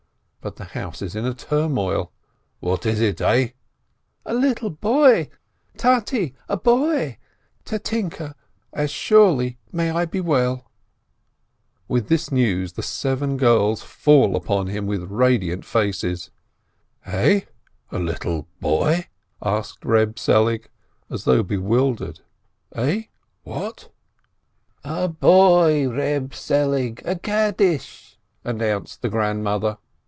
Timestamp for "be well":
10.05-10.71